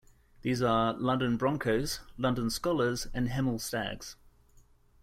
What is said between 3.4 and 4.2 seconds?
Stags.